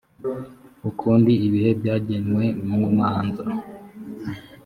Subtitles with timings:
[0.89, 3.43] ukundi ibihe byagenwe mu manza